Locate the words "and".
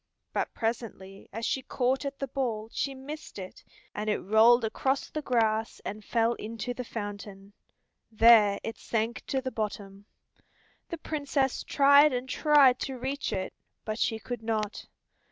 3.93-4.09, 5.85-6.03, 12.13-12.27